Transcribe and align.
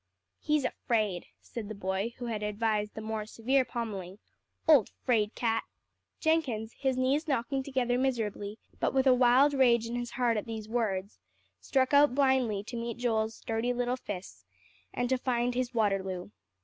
"He's 0.39 0.63
afraid," 0.65 1.27
said 1.43 1.69
the 1.69 1.75
boy 1.75 2.15
who 2.17 2.25
had 2.25 2.41
advised 2.41 2.95
the 2.95 3.01
more 3.01 3.27
severe 3.27 3.63
pommelling, 3.63 4.17
"old 4.67 4.89
'fraid 5.03 5.35
cat!" 5.35 5.63
Jenkins, 6.19 6.73
his 6.73 6.97
knees 6.97 7.27
knocking 7.27 7.61
together 7.61 7.99
miserably, 7.99 8.57
but 8.79 8.95
with 8.95 9.05
a 9.05 9.13
wild 9.13 9.53
rage 9.53 9.85
in 9.85 9.93
his 9.95 10.09
heart 10.09 10.37
at 10.37 10.45
these 10.47 10.67
words, 10.67 11.19
struck 11.59 11.93
out 11.93 12.15
blindly 12.15 12.63
to 12.63 12.75
meet 12.75 12.97
Joel's 12.97 13.35
sturdy 13.35 13.73
little 13.73 13.95
fists, 13.95 14.43
and 14.91 15.07
to 15.07 15.19
find 15.19 15.53
his 15.53 15.71
Waterloo. 15.71 16.31